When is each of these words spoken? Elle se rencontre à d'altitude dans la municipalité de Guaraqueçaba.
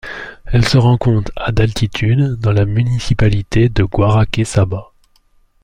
Elle 0.47 0.67
se 0.67 0.79
rencontre 0.79 1.31
à 1.35 1.51
d'altitude 1.51 2.35
dans 2.37 2.51
la 2.51 2.65
municipalité 2.65 3.69
de 3.69 3.83
Guaraqueçaba. 3.83 4.93